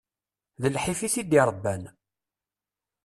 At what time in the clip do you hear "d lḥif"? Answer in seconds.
0.61-0.99